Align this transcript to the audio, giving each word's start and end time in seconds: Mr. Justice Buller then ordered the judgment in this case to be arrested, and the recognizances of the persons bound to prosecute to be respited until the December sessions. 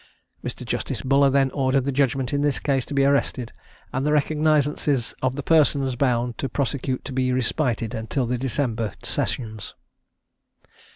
Mr. 0.43 0.65
Justice 0.65 1.03
Buller 1.03 1.29
then 1.29 1.51
ordered 1.51 1.85
the 1.85 1.91
judgment 1.91 2.33
in 2.33 2.41
this 2.41 2.57
case 2.57 2.87
to 2.87 2.95
be 2.95 3.05
arrested, 3.05 3.53
and 3.93 4.03
the 4.03 4.11
recognizances 4.11 5.13
of 5.21 5.35
the 5.35 5.43
persons 5.43 5.95
bound 5.95 6.39
to 6.39 6.49
prosecute 6.49 7.05
to 7.05 7.13
be 7.13 7.31
respited 7.31 7.93
until 7.93 8.25
the 8.25 8.39
December 8.39 8.93
sessions. 9.03 9.75